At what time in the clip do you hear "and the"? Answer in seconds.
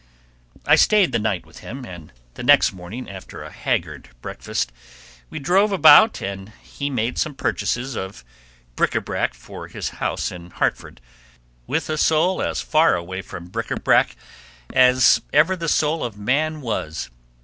1.85-2.41